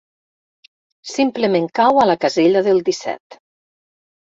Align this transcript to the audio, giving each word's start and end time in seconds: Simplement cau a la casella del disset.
Simplement 1.09 1.69
cau 1.81 2.01
a 2.05 2.07
la 2.13 2.17
casella 2.27 2.65
del 2.71 2.83
disset. 2.91 3.41